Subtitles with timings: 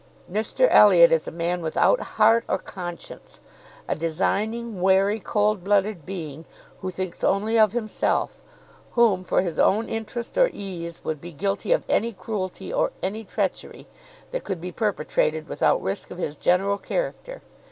[0.27, 3.39] Mr Elliot is a man without heart or conscience;
[3.87, 6.47] a designing, wary, cold blooded being,
[6.79, 8.41] who thinks only of himself;
[8.93, 13.23] whom for his own interest or ease, would be guilty of any cruelty, or any
[13.23, 13.85] treachery,
[14.31, 17.43] that could be perpetrated without risk of his general character.